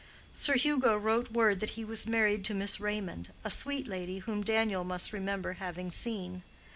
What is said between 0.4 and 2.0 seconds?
Hugo wrote word that he